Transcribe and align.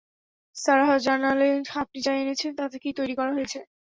Sarah 0.55 0.89
জানালেন, 0.99 1.57
আপনি 1.81 1.97
যা 2.05 2.13
এনেছেন 2.15 2.51
তা 2.55 2.65
থেকেই 2.73 2.97
তৈরি 2.99 3.13
করা 3.15 3.31
হয়েছে। 3.33 3.59